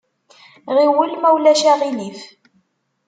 [0.75, 2.21] Ɣiwel ma ulac aɣilif!